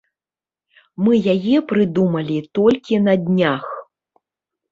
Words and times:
Мы 1.07 1.13
яе 1.33 1.57
прыдумалі 1.73 2.37
толькі 2.59 2.95
на 3.09 3.13
днях. 3.27 3.63